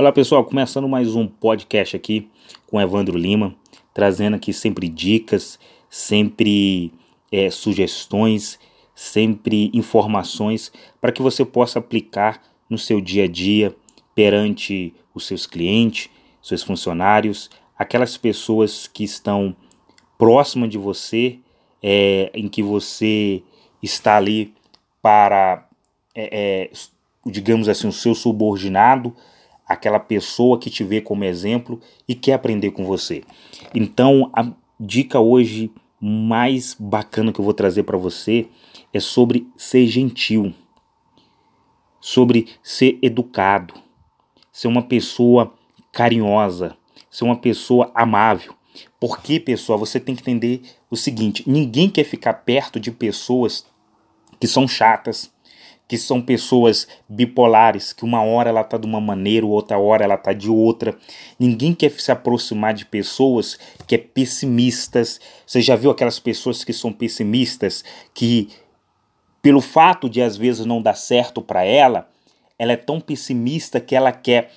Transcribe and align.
Olá 0.00 0.10
pessoal, 0.10 0.42
começando 0.42 0.88
mais 0.88 1.14
um 1.14 1.26
podcast 1.26 1.94
aqui 1.94 2.30
com 2.66 2.80
Evandro 2.80 3.18
Lima, 3.18 3.54
trazendo 3.92 4.34
aqui 4.34 4.50
sempre 4.50 4.88
dicas, 4.88 5.58
sempre 5.90 6.90
é, 7.30 7.50
sugestões, 7.50 8.58
sempre 8.94 9.70
informações 9.74 10.72
para 11.02 11.12
que 11.12 11.20
você 11.20 11.44
possa 11.44 11.80
aplicar 11.80 12.40
no 12.70 12.78
seu 12.78 12.98
dia 12.98 13.24
a 13.24 13.28
dia 13.28 13.76
perante 14.14 14.94
os 15.14 15.26
seus 15.26 15.46
clientes, 15.46 16.08
seus 16.40 16.62
funcionários, 16.62 17.50
aquelas 17.78 18.16
pessoas 18.16 18.86
que 18.86 19.04
estão 19.04 19.54
próximas 20.16 20.70
de 20.70 20.78
você, 20.78 21.38
é, 21.82 22.30
em 22.32 22.48
que 22.48 22.62
você 22.62 23.42
está 23.82 24.16
ali 24.16 24.54
para, 25.02 25.68
é, 26.14 26.70
digamos 27.26 27.68
assim, 27.68 27.86
o 27.86 27.92
seu 27.92 28.14
subordinado 28.14 29.14
aquela 29.70 30.00
pessoa 30.00 30.58
que 30.58 30.68
te 30.68 30.82
vê 30.82 31.00
como 31.00 31.22
exemplo 31.22 31.80
e 32.08 32.12
quer 32.12 32.32
aprender 32.32 32.72
com 32.72 32.84
você. 32.84 33.22
Então, 33.72 34.28
a 34.34 34.50
dica 34.80 35.20
hoje 35.20 35.70
mais 36.00 36.74
bacana 36.74 37.32
que 37.32 37.38
eu 37.38 37.44
vou 37.44 37.54
trazer 37.54 37.84
para 37.84 37.96
você 37.96 38.48
é 38.92 38.98
sobre 38.98 39.46
ser 39.56 39.86
gentil, 39.86 40.52
sobre 42.00 42.48
ser 42.64 42.98
educado, 43.00 43.74
ser 44.50 44.66
uma 44.66 44.82
pessoa 44.82 45.54
carinhosa, 45.92 46.76
ser 47.08 47.22
uma 47.22 47.36
pessoa 47.36 47.92
amável. 47.94 48.54
Porque, 48.98 49.38
pessoal, 49.38 49.78
você 49.78 50.00
tem 50.00 50.16
que 50.16 50.22
entender 50.22 50.62
o 50.90 50.96
seguinte: 50.96 51.48
ninguém 51.48 51.88
quer 51.88 52.04
ficar 52.04 52.32
perto 52.34 52.80
de 52.80 52.90
pessoas 52.90 53.64
que 54.40 54.48
são 54.48 54.66
chatas, 54.66 55.32
que 55.90 55.98
são 55.98 56.22
pessoas 56.22 56.86
bipolares, 57.08 57.92
que 57.92 58.04
uma 58.04 58.22
hora 58.22 58.48
ela 58.48 58.62
tá 58.62 58.78
de 58.78 58.86
uma 58.86 59.00
maneira, 59.00 59.44
outra 59.44 59.76
hora 59.76 60.04
ela 60.04 60.16
tá 60.16 60.32
de 60.32 60.48
outra. 60.48 60.96
Ninguém 61.36 61.74
quer 61.74 61.90
se 61.90 62.12
aproximar 62.12 62.74
de 62.74 62.86
pessoas 62.86 63.58
que 63.88 63.96
é 63.96 63.98
pessimistas. 63.98 65.20
Você 65.44 65.60
já 65.60 65.74
viu 65.74 65.90
aquelas 65.90 66.20
pessoas 66.20 66.62
que 66.62 66.72
são 66.72 66.92
pessimistas, 66.92 67.82
que 68.14 68.50
pelo 69.42 69.60
fato 69.60 70.08
de 70.08 70.22
às 70.22 70.36
vezes 70.36 70.64
não 70.64 70.80
dar 70.80 70.94
certo 70.94 71.42
para 71.42 71.64
ela, 71.64 72.08
ela 72.56 72.70
é 72.70 72.76
tão 72.76 73.00
pessimista 73.00 73.80
que 73.80 73.96
ela 73.96 74.12
quer 74.12 74.52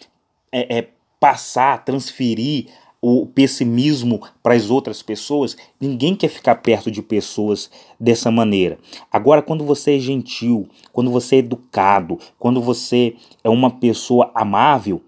é, 0.51 0.77
é, 0.77 0.87
passar, 1.19 1.83
transferir 1.83 2.67
o 3.05 3.25
pessimismo 3.25 4.21
para 4.41 4.53
as 4.53 4.69
outras 4.69 5.01
pessoas, 5.01 5.57
ninguém 5.77 6.15
quer 6.15 6.29
ficar 6.29 6.55
perto 6.55 6.89
de 6.89 7.01
pessoas 7.01 7.69
dessa 7.99 8.31
maneira. 8.31 8.79
Agora, 9.11 9.41
quando 9.41 9.65
você 9.65 9.97
é 9.97 9.99
gentil, 9.99 10.69
quando 10.93 11.11
você 11.11 11.35
é 11.35 11.39
educado, 11.39 12.17
quando 12.39 12.61
você 12.61 13.15
é 13.43 13.49
uma 13.49 13.69
pessoa 13.69 14.31
amável, 14.33 15.01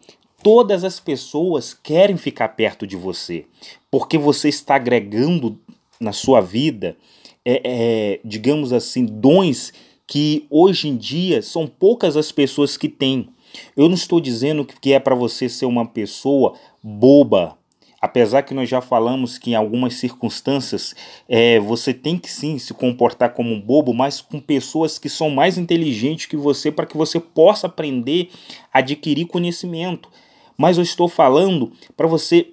todas 0.44 0.84
as 0.84 1.00
pessoas 1.00 1.74
querem 1.74 2.18
ficar 2.18 2.50
perto 2.50 2.86
de 2.86 2.98
você, 2.98 3.46
porque 3.90 4.18
você 4.18 4.50
está 4.50 4.76
agregando 4.76 5.58
na 5.98 6.12
sua 6.12 6.42
vida, 6.42 6.98
é, 7.46 7.62
é, 7.64 8.20
digamos 8.26 8.74
assim, 8.74 9.06
dons 9.06 9.72
que 10.06 10.46
hoje 10.50 10.90
em 10.90 10.98
dia 10.98 11.42
são 11.42 11.66
poucas 11.66 12.18
as 12.18 12.30
pessoas 12.30 12.76
que 12.76 12.90
têm. 12.90 13.30
Eu 13.78 13.88
não 13.88 13.96
estou 13.96 14.20
dizendo 14.20 14.66
que 14.66 14.92
é 14.92 15.00
para 15.00 15.16
você 15.16 15.48
ser 15.48 15.66
uma 15.66 15.86
pessoa 15.86 16.56
boba, 16.84 17.58
apesar 18.06 18.44
que 18.44 18.54
nós 18.54 18.70
já 18.70 18.82
falamos 18.82 19.40
que 19.40 19.52
em 19.52 19.56
algumas 19.56 19.96
circunstâncias 19.96 20.96
é, 21.28 21.60
você 21.60 21.92
tem 21.92 22.18
que 22.18 22.32
sim 22.32 22.60
se 22.60 22.72
comportar 22.74 23.34
como 23.34 23.52
um 23.52 23.60
bobo, 23.60 23.94
mas 23.94 24.22
com 24.22 24.40
pessoas 24.40 25.00
que 25.00 25.10
são 25.10 25.32
mais 25.32 25.58
inteligentes 25.58 26.28
que 26.28 26.38
você 26.38 26.72
para 26.72 26.86
que 26.86 26.96
você 26.96 27.20
possa 27.20 27.66
aprender 27.66 28.30
adquirir 28.72 29.26
conhecimento. 29.26 30.08
Mas 30.56 30.78
eu 30.78 30.84
estou 30.84 31.08
falando 31.08 31.72
para 31.98 32.08
você 32.08 32.52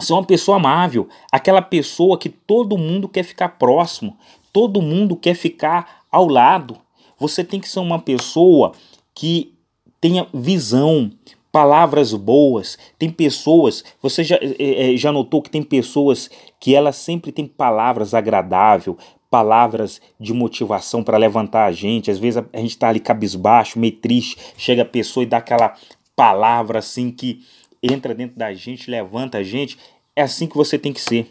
ser 0.00 0.12
uma 0.12 0.24
pessoa 0.24 0.56
amável, 0.56 1.08
aquela 1.30 1.62
pessoa 1.62 2.18
que 2.18 2.28
todo 2.28 2.76
mundo 2.76 3.08
quer 3.08 3.22
ficar 3.22 3.50
próximo, 3.50 4.18
todo 4.52 4.82
mundo 4.82 5.14
quer 5.14 5.34
ficar 5.34 6.02
ao 6.10 6.26
lado. 6.26 6.76
Você 7.16 7.44
tem 7.44 7.60
que 7.60 7.68
ser 7.68 7.78
uma 7.78 7.98
pessoa 8.00 8.72
que 9.14 9.54
tenha 10.00 10.26
visão, 10.34 11.10
palavras 11.52 12.12
boas. 12.12 12.78
Tem 12.98 13.10
pessoas, 13.10 13.84
você 14.00 14.24
já, 14.24 14.38
é, 14.40 14.96
já 14.96 15.12
notou 15.12 15.42
que 15.42 15.50
tem 15.50 15.62
pessoas 15.62 16.30
que 16.58 16.74
elas 16.74 16.96
sempre 16.96 17.32
têm 17.32 17.46
palavras 17.46 18.14
agradáveis, 18.14 18.96
palavras 19.30 20.00
de 20.18 20.32
motivação 20.32 21.02
para 21.02 21.16
levantar 21.16 21.66
a 21.66 21.72
gente. 21.72 22.10
Às 22.10 22.18
vezes 22.18 22.38
a, 22.38 22.44
a 22.52 22.58
gente 22.58 22.70
está 22.70 22.88
ali 22.88 23.00
cabisbaixo, 23.00 23.78
meio 23.78 23.96
triste, 23.96 24.36
chega 24.56 24.82
a 24.82 24.86
pessoa 24.86 25.22
e 25.22 25.26
dá 25.26 25.38
aquela 25.38 25.74
palavra 26.16 26.80
assim 26.80 27.10
que 27.10 27.42
entra 27.82 28.14
dentro 28.14 28.36
da 28.36 28.52
gente, 28.52 28.90
levanta 28.90 29.38
a 29.38 29.42
gente. 29.42 29.78
É 30.14 30.22
assim 30.22 30.46
que 30.46 30.56
você 30.56 30.78
tem 30.78 30.92
que 30.92 31.00
ser. 31.00 31.30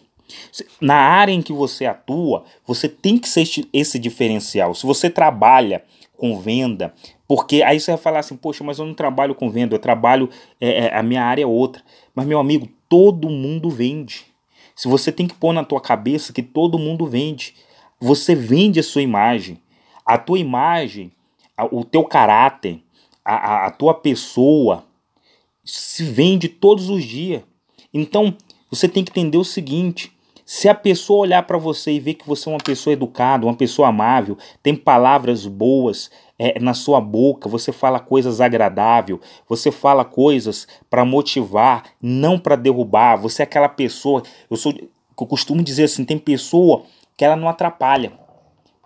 Na 0.80 0.96
área 0.96 1.32
em 1.32 1.42
que 1.42 1.52
você 1.52 1.86
atua, 1.86 2.46
você 2.66 2.88
tem 2.88 3.18
que 3.18 3.28
ser 3.28 3.48
esse 3.74 4.00
diferencial. 4.00 4.74
Se 4.74 4.86
você 4.86 5.10
trabalha 5.10 5.84
com 6.20 6.38
venda, 6.38 6.94
porque 7.28 7.64
aí 7.64 7.80
você 7.80 7.92
vai 7.92 7.98
falar 7.98 8.20
assim, 8.20 8.36
poxa, 8.36 8.64
mas 8.64 8.78
eu 8.78 8.86
não 8.86 8.94
trabalho 8.94 9.34
com 9.34 9.50
venda, 9.50 9.74
eu 9.74 9.80
trabalho, 9.80 10.30
é, 10.60 10.86
é, 10.86 10.96
a 10.96 11.02
minha 11.02 11.24
área 11.24 11.44
é 11.44 11.48
outra. 11.48 11.82
Mas, 12.14 12.28
meu 12.28 12.40
amigo, 12.40 12.68
todo 12.90 13.30
mundo 13.30 13.70
vende. 13.70 14.26
Se 14.76 14.88
você 14.88 15.12
tem 15.12 15.28
que 15.28 15.34
pôr 15.34 15.54
na 15.54 15.64
tua 15.64 15.80
cabeça 15.80 16.34
que 16.34 16.44
todo 16.44 16.78
mundo 16.78 17.08
vende, 17.08 17.56
você 18.00 18.36
vende 18.36 18.80
a 18.80 18.84
sua 18.84 19.02
imagem. 19.02 19.62
A 20.06 20.18
tua 20.18 20.38
imagem, 20.38 21.12
o 21.72 21.86
teu 21.86 22.04
caráter, 22.04 22.82
a, 23.24 23.36
a, 23.36 23.66
a 23.68 23.72
tua 23.72 23.94
pessoa 23.94 24.86
se 25.64 26.04
vende 26.04 26.50
todos 26.50 26.90
os 26.90 27.04
dias. 27.04 27.44
Então, 27.94 28.36
você 28.70 28.88
tem 28.88 29.04
que 29.04 29.12
entender 29.12 29.38
o 29.38 29.44
seguinte: 29.46 30.12
se 30.52 30.68
a 30.68 30.74
pessoa 30.74 31.20
olhar 31.20 31.44
para 31.44 31.60
você 31.60 31.92
e 31.92 32.00
ver 32.00 32.16
que 32.16 32.26
você 32.26 32.50
é 32.50 32.52
uma 32.52 32.58
pessoa 32.58 32.92
educada, 32.92 33.46
uma 33.46 33.54
pessoa 33.54 33.90
amável, 33.90 34.36
tem 34.64 34.76
palavras 34.76 35.46
boas 35.46 36.10
é, 36.40 36.60
na 36.60 36.74
sua 36.74 37.00
boca, 37.00 37.48
você 37.48 37.72
fala 37.72 38.00
coisas 38.00 38.42
agradáveis, 38.42 39.20
você 39.48 39.72
fala 39.72 40.04
coisas 40.04 40.68
para 40.90 41.06
motivar, 41.06 41.84
não 42.02 42.40
para 42.40 42.56
derrubar. 42.56 43.18
Você 43.18 43.44
é 43.44 43.46
aquela 43.46 43.70
pessoa. 43.70 44.24
Eu 44.50 44.58
sou, 44.58 44.74
eu 44.74 45.28
costumo 45.28 45.62
dizer 45.62 45.84
assim, 45.84 46.04
tem 46.04 46.18
pessoa 46.18 46.82
que 47.16 47.24
ela 47.24 47.36
não 47.36 47.48
atrapalha, 47.48 48.14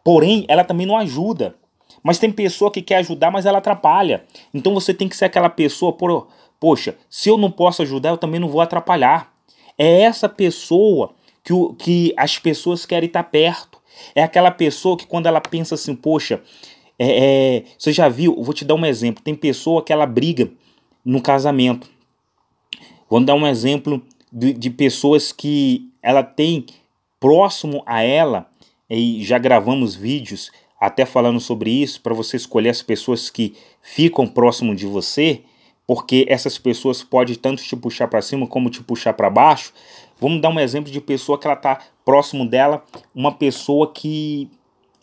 porém 0.04 0.44
ela 0.50 0.66
também 0.66 0.86
não 0.86 0.98
ajuda. 0.98 1.56
Mas 2.04 2.20
tem 2.20 2.30
pessoa 2.30 2.72
que 2.72 2.82
quer 2.82 2.98
ajudar, 2.98 3.32
mas 3.32 3.46
ela 3.46 3.60
atrapalha. 3.60 4.26
Então 4.54 4.74
você 4.74 4.94
tem 4.94 5.08
que 5.08 5.16
ser 5.16 5.24
aquela 5.24 5.50
pessoa, 5.50 5.94
por, 5.94 6.28
poxa, 6.60 6.98
se 7.10 7.30
eu 7.30 7.38
não 7.38 7.50
posso 7.50 7.84
ajudar, 7.84 8.10
eu 8.10 8.18
também 8.18 8.42
não 8.42 8.50
vou 8.50 8.60
atrapalhar. 8.60 9.32
É 9.78 10.02
essa 10.02 10.28
pessoa 10.28 11.16
que, 11.44 11.54
o, 11.54 11.74
que 11.74 12.14
as 12.18 12.40
pessoas 12.40 12.86
querem 12.86 13.08
estar 13.08 13.24
perto. 13.24 13.82
É 14.16 14.24
aquela 14.24 14.52
pessoa 14.52 14.98
que 14.98 15.06
quando 15.06 15.28
ela 15.28 15.42
pensa 15.42 15.76
assim, 15.76 15.96
poxa, 15.96 16.42
é, 16.98 17.58
é, 17.58 17.64
você 17.78 17.92
já 17.92 18.08
viu? 18.10 18.42
Vou 18.42 18.54
te 18.54 18.66
dar 18.66 18.76
um 18.76 18.86
exemplo. 18.86 19.24
Tem 19.24 19.36
pessoa 19.36 19.84
que 19.84 19.92
ela 19.92 20.06
briga 20.06 20.50
no 21.04 21.22
casamento. 21.22 21.90
Vou 23.10 23.20
dar 23.20 23.36
um 23.36 23.46
exemplo 23.46 24.02
de, 24.32 24.54
de 24.54 24.70
pessoas 24.70 25.32
que 25.32 25.90
ela 26.02 26.24
tem 26.24 26.66
próximo 27.20 27.84
a 27.86 28.02
ela, 28.02 28.50
e 28.90 29.24
já 29.24 29.38
gravamos 29.38 29.96
vídeos 29.96 30.52
até 30.80 31.06
falando 31.06 31.40
sobre 31.40 31.70
isso, 31.72 32.02
para 32.02 32.14
você 32.14 32.36
escolher 32.36 32.70
as 32.70 32.82
pessoas 32.82 33.30
que 33.30 33.56
ficam 33.82 34.28
próximo 34.28 34.76
de 34.76 34.86
você, 34.86 35.42
porque 35.88 36.26
essas 36.28 36.58
pessoas 36.58 37.02
podem 37.02 37.36
tanto 37.36 37.64
te 37.64 37.76
puxar 37.76 38.08
para 38.08 38.22
cima 38.22 38.46
como 38.48 38.70
te 38.70 38.84
puxar 38.84 39.14
para 39.14 39.30
baixo. 39.30 39.72
Vamos 40.24 40.40
dar 40.40 40.48
um 40.48 40.60
exemplo 40.60 40.90
de 40.90 41.02
pessoa 41.02 41.38
que 41.38 41.46
ela 41.46 41.54
está 41.54 41.82
próximo 42.06 42.48
dela, 42.48 42.82
uma 43.14 43.34
pessoa 43.34 43.92
que 43.92 44.50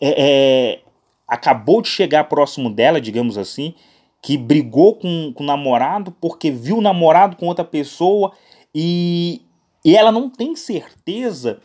é, 0.01 0.15
é, 0.17 0.79
acabou 1.27 1.79
de 1.79 1.89
chegar 1.89 2.23
próximo 2.23 2.71
dela, 2.71 2.99
digamos 2.99 3.37
assim, 3.37 3.75
que 4.19 4.35
brigou 4.35 4.95
com, 4.95 5.31
com 5.31 5.43
o 5.43 5.45
namorado 5.45 6.11
porque 6.19 6.49
viu 6.49 6.79
o 6.79 6.81
namorado 6.81 7.35
com 7.35 7.45
outra 7.45 7.63
pessoa 7.63 8.31
e, 8.73 9.43
e 9.85 9.95
ela 9.95 10.11
não 10.11 10.27
tem 10.27 10.55
certeza 10.55 11.59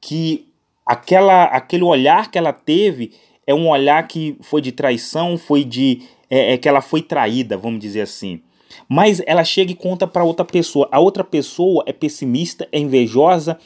que 0.00 0.48
aquela, 0.84 1.44
aquele 1.44 1.84
olhar 1.84 2.28
que 2.28 2.36
ela 2.36 2.52
teve 2.52 3.12
é 3.46 3.54
um 3.54 3.68
olhar 3.68 4.04
que 4.08 4.36
foi 4.40 4.60
de 4.60 4.72
traição, 4.72 5.38
foi 5.38 5.62
de 5.62 6.02
é, 6.28 6.54
é 6.54 6.58
que 6.58 6.68
ela 6.68 6.80
foi 6.80 7.02
traída, 7.02 7.56
vamos 7.56 7.78
dizer 7.78 8.00
assim. 8.00 8.42
Mas 8.88 9.22
ela 9.26 9.44
chega 9.44 9.72
e 9.72 9.76
conta 9.76 10.06
para 10.06 10.24
outra 10.24 10.44
pessoa. 10.44 10.88
A 10.90 10.98
outra 10.98 11.24
pessoa 11.24 11.84
é 11.86 11.92
pessimista, 11.92 12.68
é 12.72 12.78
invejosa, 12.78 13.58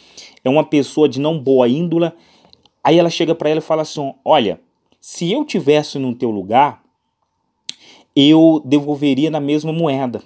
é 0.44 0.48
uma 0.48 0.64
pessoa 0.64 1.08
de 1.08 1.20
não 1.20 1.38
boa 1.38 1.68
índole. 1.68 2.12
Aí 2.82 2.98
ela 2.98 3.10
chega 3.10 3.34
para 3.34 3.50
ela 3.50 3.58
e 3.58 3.62
fala 3.62 3.82
assim: 3.82 4.14
Olha, 4.24 4.60
se 5.00 5.30
eu 5.30 5.44
tivesse 5.44 5.98
no 5.98 6.14
teu 6.14 6.30
lugar, 6.30 6.82
eu 8.14 8.62
devolveria 8.64 9.30
na 9.30 9.40
mesma 9.40 9.72
moeda. 9.72 10.22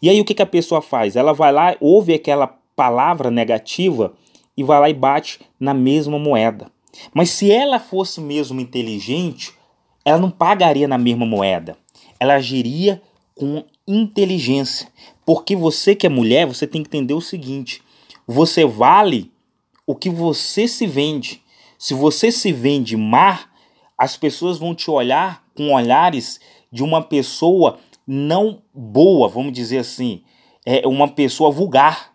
E 0.00 0.08
aí 0.08 0.20
o 0.20 0.24
que, 0.24 0.34
que 0.34 0.42
a 0.42 0.46
pessoa 0.46 0.82
faz? 0.82 1.16
Ela 1.16 1.32
vai 1.32 1.52
lá, 1.52 1.76
ouve 1.80 2.14
aquela 2.14 2.46
palavra 2.74 3.30
negativa 3.30 4.12
e 4.56 4.62
vai 4.62 4.80
lá 4.80 4.90
e 4.90 4.94
bate 4.94 5.40
na 5.58 5.72
mesma 5.74 6.18
moeda. 6.18 6.70
Mas 7.14 7.30
se 7.30 7.50
ela 7.50 7.78
fosse 7.78 8.20
mesmo 8.20 8.60
inteligente, 8.60 9.52
ela 10.04 10.18
não 10.18 10.30
pagaria 10.30 10.88
na 10.88 10.98
mesma 10.98 11.24
moeda. 11.24 11.76
Ela 12.18 12.34
agiria 12.34 13.00
com 13.34 13.64
inteligência. 13.86 14.88
Porque 15.24 15.54
você 15.56 15.94
que 15.94 16.06
é 16.06 16.10
mulher, 16.10 16.46
você 16.46 16.66
tem 16.66 16.82
que 16.82 16.88
entender 16.88 17.14
o 17.14 17.20
seguinte: 17.20 17.82
você 18.26 18.64
vale 18.64 19.30
o 19.86 19.94
que 19.94 20.10
você 20.10 20.66
se 20.68 20.86
vende. 20.86 21.42
Se 21.78 21.94
você 21.94 22.30
se 22.30 22.52
vende 22.52 22.96
mar, 22.96 23.52
as 23.98 24.16
pessoas 24.16 24.58
vão 24.58 24.74
te 24.74 24.90
olhar 24.90 25.44
com 25.54 25.72
olhares 25.72 26.40
de 26.70 26.82
uma 26.82 27.02
pessoa 27.02 27.78
não 28.06 28.62
boa, 28.72 29.28
vamos 29.28 29.52
dizer 29.52 29.78
assim, 29.78 30.22
é 30.64 30.86
uma 30.86 31.08
pessoa 31.08 31.50
vulgar. 31.50 32.12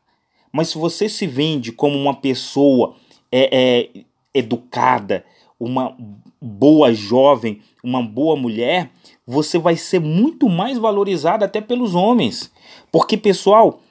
Mas 0.52 0.69
se 0.69 0.78
você 0.78 1.08
se 1.08 1.28
vende 1.28 1.72
como 1.72 1.98
uma 1.98 2.16
pessoa 2.16 2.96
é, 3.31 3.50
é, 3.52 3.90
educada, 4.34 5.25
uma 5.59 5.95
boa 6.42 6.94
jovem, 6.94 7.62
uma 7.83 8.01
boa 8.01 8.36
mulher, 8.36 8.92
você 9.25 9.57
vai 9.57 9.75
ser 9.75 10.00
muito 10.00 10.48
mais 10.48 10.77
valorizada 10.77 11.45
até 11.45 11.59
pelos 11.59 11.95
homens. 11.95 12.51
Porque, 12.92 13.18
pessoal, 13.18 13.81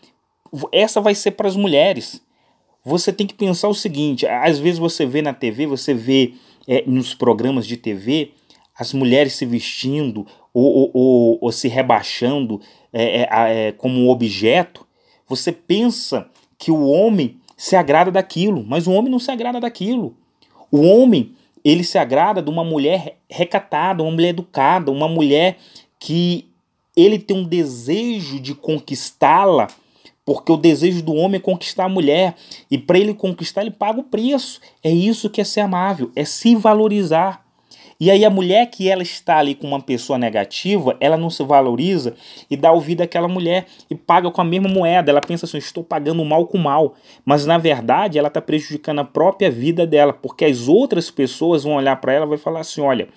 essa 0.73 1.01
vai 1.01 1.15
ser 1.15 1.33
para 1.33 1.49
as 1.49 1.57
mulheres. 1.57 2.23
Você 2.85 3.13
tem 3.13 3.27
que 3.27 3.35
pensar 3.35 3.69
o 3.69 3.75
seguinte: 3.75 4.27
às 4.27 4.59
vezes 4.59 4.79
você 4.79 5.05
vê 5.05 5.21
na 5.21 5.35
TV, 5.35 5.67
você 5.67 5.93
vê 5.93 6.35
é, 6.69 6.85
nos 6.87 7.15
programas 7.15 7.67
de 7.67 7.77
TV 7.77 8.33
as 8.79 8.93
mulheres 8.93 9.33
se 9.33 9.47
vestindo 9.47 10.27
ou, 10.53 10.65
ou, 10.65 10.91
ou, 10.93 11.39
ou 11.41 11.53
se 11.53 11.67
rebaixando 11.67 12.61
é, 12.93 13.23
é, 13.23 13.29
é, 13.69 13.73
como 13.73 13.99
um 14.01 14.09
objeto. 14.09 14.87
Você 15.27 15.51
pensa 15.51 16.29
que 16.59 16.71
o 16.71 16.87
homem 16.87 17.41
se 17.57 17.75
agrada 17.75 18.11
daquilo, 18.11 18.63
mas 18.65 18.87
o 18.87 18.93
homem 18.93 19.11
não 19.11 19.19
se 19.19 19.31
agrada 19.31 19.59
daquilo. 19.59 20.15
O 20.71 20.83
homem 20.83 21.35
ele 21.69 21.83
se 21.83 21.99
agrada 21.99 22.41
de 22.41 22.49
uma 22.49 22.63
mulher 22.63 23.19
recatada, 23.29 24.03
uma 24.03 24.13
mulher 24.13 24.29
educada, 24.29 24.91
uma 24.93 25.09
mulher 25.09 25.57
que 25.99 26.49
ele 26.97 27.19
tem 27.19 27.37
um 27.37 27.45
desejo 27.45 28.39
de 28.39 28.55
conquistá-la, 28.55 29.67
porque 30.25 30.53
o 30.53 30.57
desejo 30.57 31.03
do 31.03 31.15
homem 31.15 31.39
é 31.39 31.43
conquistar 31.43 31.85
a 31.85 31.89
mulher, 31.89 32.35
e 32.71 32.79
para 32.79 32.99
ele 32.99 33.15
conquistar 33.15 33.63
ele 33.63 33.71
paga 33.71 34.01
o 34.01 34.05
preço. 34.05 34.61
É 34.83 34.91
isso 34.91 35.29
que 35.29 35.41
é 35.41 35.45
ser 35.45 35.61
amável, 35.61 36.11
é 36.15 36.25
se 36.25 36.55
valorizar. 36.55 37.46
E 37.99 38.11
aí 38.11 38.25
a 38.25 38.31
mulher 38.31 38.67
que 38.67 38.89
ela 38.89 39.03
está 39.03 39.39
ali 39.39 39.55
com 39.55 39.67
uma 39.67 39.81
pessoa 39.81 40.19
negativa, 40.19 40.97
ela 41.01 41.17
não 41.17 41.31
se 41.31 41.43
valoriza 41.43 42.15
e 42.51 42.57
dá 42.57 42.71
ouvido 42.71 43.01
àquela 43.01 43.27
mulher 43.27 43.67
e 43.91 43.95
paga 43.95 44.31
com 44.31 44.41
a 44.41 44.45
mesma 44.45 44.69
moeda. 44.69 45.11
Ela 45.11 45.21
pensa 45.21 45.47
assim, 45.47 45.59
estou 45.59 45.83
pagando 45.83 46.25
mal 46.25 46.47
com 46.47 46.59
mal. 46.59 46.95
Mas 47.25 47.47
na 47.47 47.57
verdade 47.57 48.19
ela 48.19 48.29
está 48.29 48.41
prejudicando 48.41 48.99
a 48.99 49.05
própria 49.05 49.51
vida 49.51 49.87
dela, 49.87 50.13
porque 50.13 50.45
as 50.45 50.69
outras 50.69 51.11
pessoas 51.11 51.65
vão 51.65 51.75
olhar 51.75 51.97
para 51.97 52.13
ela 52.13 52.27
e 52.27 52.29
vai 52.29 52.39
falar 52.39 52.61
assim, 52.61 52.83
olha, 52.83 53.09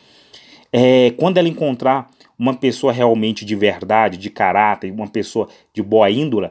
é, 0.71 1.11
quando 1.17 1.37
ela 1.37 1.49
encontrar 1.49 2.09
uma 2.37 2.53
pessoa 2.53 2.93
realmente 2.93 3.43
de 3.43 3.55
verdade, 3.55 4.17
de 4.17 4.29
caráter, 4.29 4.91
uma 4.91 5.07
pessoa 5.07 5.49
de 5.73 5.83
boa 5.83 6.09
índole, 6.09 6.49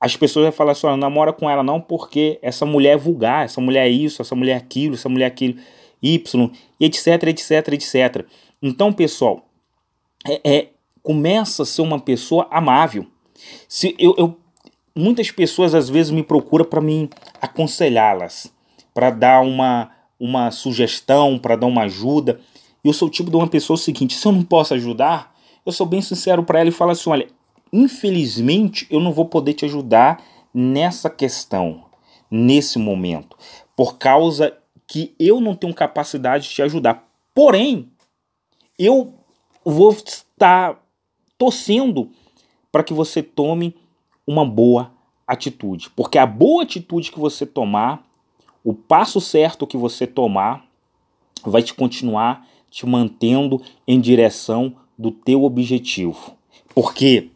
as 0.00 0.16
pessoas 0.16 0.44
vão 0.44 0.52
falar 0.52 0.72
assim, 0.72 0.86
olha, 0.86 0.96
namora 0.96 1.32
com 1.32 1.50
ela 1.50 1.62
não 1.62 1.80
porque 1.80 2.38
essa 2.40 2.64
mulher 2.64 2.92
é 2.92 2.96
vulgar, 2.96 3.44
essa 3.44 3.60
mulher 3.60 3.86
é 3.86 3.88
isso, 3.88 4.22
essa 4.22 4.36
mulher 4.36 4.52
é 4.52 4.56
aquilo, 4.56 4.94
essa 4.94 5.08
mulher 5.08 5.24
é 5.24 5.28
aquilo. 5.28 5.58
Y, 6.02 6.50
etc, 6.80 7.06
etc, 7.24 7.72
etc. 7.72 8.26
Então, 8.62 8.92
pessoal, 8.92 9.48
é, 10.26 10.40
é 10.44 10.68
começa 11.02 11.62
a 11.62 11.66
ser 11.66 11.82
uma 11.82 11.98
pessoa 11.98 12.46
amável. 12.50 13.06
Se 13.68 13.94
eu, 13.98 14.14
eu 14.18 14.36
muitas 14.94 15.30
pessoas 15.30 15.74
às 15.74 15.88
vezes 15.88 16.10
me 16.10 16.22
procuram 16.22 16.64
para 16.64 16.80
me 16.80 17.08
aconselhá-las, 17.40 18.52
para 18.92 19.10
dar 19.10 19.40
uma, 19.42 19.90
uma 20.18 20.50
sugestão, 20.50 21.38
para 21.38 21.56
dar 21.56 21.66
uma 21.66 21.82
ajuda. 21.82 22.40
Eu 22.84 22.92
sou 22.92 23.08
o 23.08 23.10
tipo 23.10 23.30
de 23.30 23.36
uma 23.36 23.46
pessoa 23.46 23.76
seguinte, 23.76 24.16
se 24.16 24.26
eu 24.26 24.32
não 24.32 24.42
posso 24.42 24.74
ajudar, 24.74 25.34
eu 25.64 25.72
sou 25.72 25.86
bem 25.86 26.02
sincero 26.02 26.42
para 26.42 26.60
ela 26.60 26.68
e 26.68 26.72
falo 26.72 26.90
assim, 26.90 27.10
olha, 27.10 27.28
infelizmente 27.72 28.86
eu 28.90 29.00
não 29.00 29.12
vou 29.12 29.26
poder 29.26 29.54
te 29.54 29.64
ajudar 29.64 30.22
nessa 30.52 31.08
questão, 31.08 31.84
nesse 32.30 32.78
momento, 32.78 33.36
por 33.76 33.98
causa 33.98 34.56
que 34.88 35.14
eu 35.18 35.40
não 35.40 35.54
tenho 35.54 35.72
capacidade 35.72 36.48
de 36.48 36.54
te 36.54 36.62
ajudar. 36.62 37.06
Porém, 37.34 37.92
eu 38.76 39.14
vou 39.64 39.90
estar 39.92 40.82
torcendo 41.36 42.10
para 42.72 42.82
que 42.82 42.92
você 42.92 43.22
tome 43.22 43.76
uma 44.26 44.44
boa 44.44 44.92
atitude. 45.26 45.90
Porque 45.90 46.18
a 46.18 46.26
boa 46.26 46.64
atitude 46.64 47.12
que 47.12 47.20
você 47.20 47.46
tomar, 47.46 48.04
o 48.64 48.74
passo 48.74 49.20
certo 49.20 49.66
que 49.66 49.76
você 49.76 50.06
tomar, 50.06 50.66
vai 51.44 51.62
te 51.62 51.74
continuar 51.74 52.48
te 52.70 52.86
mantendo 52.86 53.62
em 53.86 54.00
direção 54.00 54.74
do 54.98 55.10
teu 55.10 55.44
objetivo. 55.44 56.36
Porque 56.74 57.30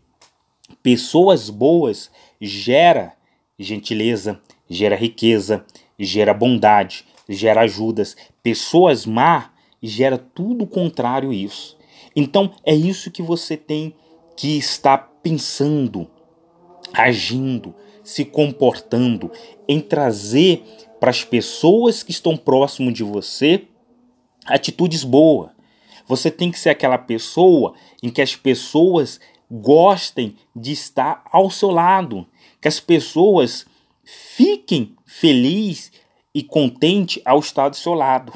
pessoas 0.83 1.49
boas 1.49 2.11
gera 2.41 3.15
gentileza, 3.59 4.41
gera 4.69 4.97
riqueza, 4.97 5.65
gera 5.99 6.35
bondade, 6.35 7.07
gera 7.29 7.63
ajudas. 7.63 8.17
Pessoas 8.43 9.07
má 9.07 9.53
gera 9.83 10.17
tudo 10.19 10.67
contrário 10.67 11.31
a 11.31 11.35
isso. 11.35 11.77
Então 12.15 12.53
é 12.65 12.75
isso 12.75 13.11
que 13.11 13.23
você 13.23 13.57
tem 13.57 13.95
que 14.37 14.57
estar 14.59 14.99
pensando, 15.23 16.09
agindo, 16.93 17.75
se 18.03 18.25
comportando, 18.25 19.31
em 19.69 19.81
trazer 19.81 20.65
para 21.01 21.11
as 21.11 21.25
pessoas 21.25 22.03
que 22.03 22.11
estão 22.11 22.37
próximo 22.37 22.93
de 22.93 23.03
você 23.03 23.67
atitudes 24.47 25.05
boas. 25.05 25.51
Você 26.07 26.31
tem 26.31 26.51
que 26.51 26.59
ser 26.59 26.71
aquela 26.71 26.99
pessoa 26.99 27.75
em 28.03 28.11
que 28.11 28.21
as 28.21 28.35
pessoas 28.35 29.21
gostem 29.51 30.37
de 30.55 30.73
estar 30.73 31.23
ao 31.31 31.51
seu 31.51 31.71
lado, 31.71 32.27
que 32.61 32.69
as 32.69 32.81
pessoas 32.81 33.67
fiquem 34.05 34.97
felizes 35.05 35.93
e 36.35 36.43
contente 36.43 37.21
ao 37.25 37.39
estar 37.39 37.69
do 37.69 37.77
seu 37.77 37.95
lado. 37.95 38.33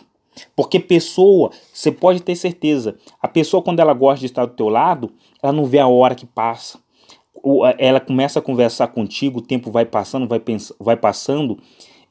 Porque 0.54 0.78
pessoa, 0.78 1.50
você 1.72 1.90
pode 1.90 2.20
ter 2.20 2.36
certeza, 2.36 2.96
a 3.20 3.26
pessoa 3.26 3.62
quando 3.62 3.80
ela 3.80 3.94
gosta 3.94 4.20
de 4.20 4.26
estar 4.26 4.44
do 4.44 4.54
teu 4.54 4.68
lado, 4.68 5.10
ela 5.42 5.52
não 5.52 5.64
vê 5.64 5.78
a 5.78 5.86
hora 5.86 6.14
que 6.14 6.26
passa. 6.26 6.78
Ela 7.78 8.00
começa 8.00 8.38
a 8.38 8.42
conversar 8.42 8.88
contigo, 8.88 9.38
o 9.38 9.42
tempo 9.42 9.70
vai 9.70 9.86
passando, 9.86 10.26
vai, 10.26 10.42
vai 10.78 10.96
passando, 10.96 11.58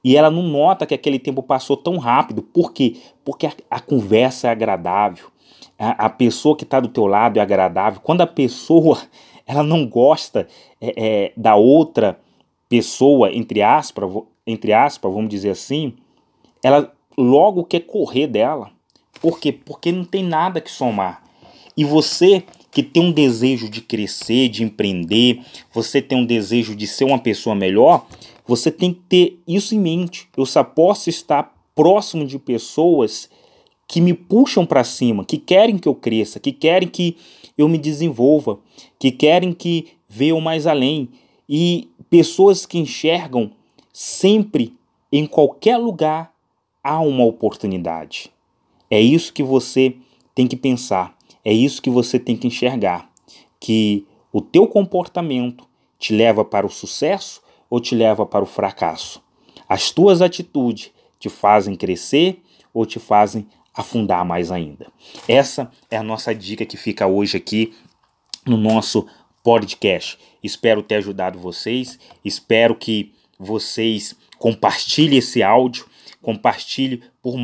e 0.04 0.16
ela 0.16 0.32
não 0.32 0.44
nota 0.44 0.86
que 0.86 0.94
aquele 0.94 1.20
tempo 1.20 1.44
passou 1.44 1.76
tão 1.76 1.98
rápido. 1.98 2.42
Por 2.42 2.72
quê? 2.72 2.98
Porque 3.24 3.46
a, 3.46 3.52
a 3.70 3.80
conversa 3.80 4.48
é 4.48 4.52
agradável. 4.52 5.28
A, 5.78 6.06
a 6.06 6.10
pessoa 6.10 6.56
que 6.56 6.64
está 6.64 6.80
do 6.80 6.88
teu 6.88 7.06
lado 7.06 7.38
é 7.38 7.42
agradável. 7.42 8.00
Quando 8.02 8.22
a 8.22 8.28
pessoa 8.28 9.00
ela 9.46 9.64
não 9.64 9.86
gosta 9.88 10.48
é, 10.82 10.94
é, 10.98 11.34
da 11.38 11.56
outra 11.56 12.20
pessoa, 12.68 13.32
entre 13.32 13.62
aspas, 13.62 14.10
entre 14.46 14.74
aspas, 14.74 15.12
vamos 15.12 15.30
dizer 15.30 15.50
assim, 15.50 15.94
ela 16.64 16.92
logo 17.18 17.64
quer 17.64 17.82
correr 17.82 18.28
dela. 18.28 18.72
Por 19.22 19.40
quê? 19.40 19.52
Porque 19.52 19.92
não 19.92 20.06
tem 20.06 20.24
nada 20.24 20.62
que 20.62 20.72
somar. 20.72 21.24
E 21.76 21.84
você 21.84 22.44
que 22.72 22.84
tem 22.84 23.02
um 23.02 23.12
desejo 23.12 23.70
de 23.70 23.80
crescer, 23.80 24.50
de 24.50 24.62
empreender, 24.62 25.40
você 25.74 26.02
tem 26.02 26.18
um 26.18 26.26
desejo 26.26 26.76
de 26.76 26.86
ser 26.86 27.06
uma 27.06 27.18
pessoa 27.18 27.56
melhor, 27.56 28.06
você 28.46 28.70
tem 28.70 28.94
que 28.94 29.00
ter 29.08 29.40
isso 29.48 29.74
em 29.74 29.80
mente. 29.80 30.28
Eu 30.36 30.46
só 30.46 30.62
posso 30.64 31.10
estar 31.10 31.56
próximo 31.74 32.26
de 32.26 32.38
pessoas 32.38 33.30
que 33.88 34.02
me 34.02 34.14
puxam 34.14 34.66
para 34.66 34.84
cima, 34.84 35.24
que 35.24 35.38
querem 35.38 35.78
que 35.78 35.88
eu 35.88 35.96
cresça, 35.96 36.40
que 36.40 36.52
querem 36.52 36.90
que 36.90 37.16
eu 37.58 37.70
me 37.70 37.78
desenvolva, 37.78 38.60
que 39.00 39.10
querem 39.10 39.54
que 39.54 39.88
vejam 40.10 40.42
mais 40.42 40.68
além. 40.68 41.10
E 41.48 41.90
pessoas 42.10 42.66
que 42.66 42.78
enxergam 42.78 43.52
Sempre, 43.98 44.76
em 45.10 45.26
qualquer 45.26 45.78
lugar, 45.78 46.34
há 46.84 47.00
uma 47.00 47.24
oportunidade. 47.24 48.30
É 48.92 49.00
isso 49.00 49.32
que 49.32 49.42
você 49.42 49.96
tem 50.36 50.48
que 50.48 50.58
pensar, 50.58 51.18
é 51.46 51.54
isso 51.54 51.82
que 51.82 51.90
você 51.90 52.20
tem 52.20 52.36
que 52.36 52.46
enxergar, 52.46 53.10
que 53.58 54.06
o 54.34 54.42
teu 54.42 54.68
comportamento 54.68 55.66
te 55.98 56.14
leva 56.14 56.44
para 56.44 56.66
o 56.66 56.70
sucesso 56.70 57.42
ou 57.70 57.80
te 57.80 57.96
leva 57.96 58.26
para 58.26 58.44
o 58.44 58.46
fracasso. 58.46 59.24
As 59.66 59.92
tuas 59.92 60.22
atitudes 60.22 60.92
te 61.18 61.30
fazem 61.30 61.74
crescer 61.74 62.44
ou 62.74 62.86
te 62.86 63.00
fazem 63.00 63.48
afundar 63.74 64.26
mais 64.26 64.52
ainda. 64.52 64.92
Essa 65.26 65.72
é 65.90 65.96
a 65.96 66.04
nossa 66.04 66.36
dica 66.36 66.66
que 66.66 66.76
fica 66.76 67.08
hoje 67.08 67.38
aqui 67.38 67.74
no 68.46 68.58
nosso 68.58 69.08
podcast. 69.42 70.20
Espero 70.44 70.84
ter 70.84 70.96
ajudado 70.96 71.40
vocês, 71.40 71.98
espero 72.26 72.76
que 72.76 73.15
vocês 73.40 74.16
compartilhem 74.38 75.20
esse 75.20 75.44
áudio, 75.44 75.86
compartilhe 76.22 77.04
por, 77.22 77.36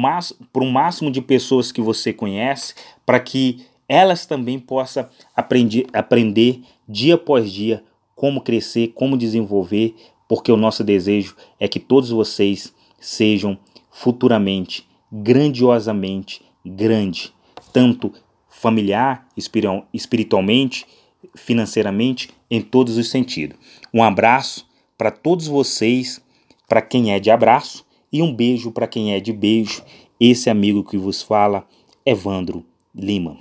por 0.52 0.64
um 0.64 0.72
máximo 0.72 1.12
de 1.12 1.22
pessoas 1.22 1.72
que 1.72 1.82
você 1.82 2.12
conhece, 2.12 2.74
para 3.06 3.20
que 3.20 3.66
elas 3.88 4.26
também 4.26 4.58
possam 4.58 5.08
aprender, 5.36 5.86
aprender 5.94 6.62
dia 6.88 7.16
após 7.16 7.52
dia 7.52 7.84
como 8.16 8.42
crescer, 8.42 8.90
como 8.90 9.18
desenvolver, 9.18 9.96
porque 10.28 10.52
o 10.52 10.58
nosso 10.58 10.84
desejo 10.84 11.36
é 11.60 11.68
que 11.68 11.80
todos 11.80 12.10
vocês 12.10 12.74
sejam 13.00 13.58
futuramente 13.92 14.88
grandiosamente 15.12 16.42
grande, 16.66 17.34
tanto 17.74 18.14
familiar, 18.48 19.28
espiritualmente, 19.94 20.86
financeiramente 21.36 22.30
em 22.50 22.62
todos 22.62 22.98
os 22.98 23.10
sentidos. 23.10 23.58
Um 23.94 24.04
abraço 24.04 24.68
para 25.02 25.10
todos 25.10 25.48
vocês, 25.48 26.22
para 26.70 26.80
quem 26.80 27.12
é 27.12 27.20
de 27.20 27.32
abraço, 27.32 27.84
e 28.14 28.22
um 28.22 28.32
beijo 28.32 28.72
para 28.72 28.86
quem 28.86 29.16
é 29.16 29.20
de 29.20 29.34
beijo. 29.34 29.82
Esse 30.20 30.48
amigo 30.48 30.84
que 30.84 30.96
vos 30.96 31.24
fala, 31.24 31.68
Evandro 32.06 32.64
Lima. 32.94 33.36